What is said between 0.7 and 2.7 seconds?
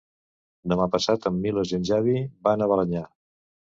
Demà passat en Milos i en Xavi van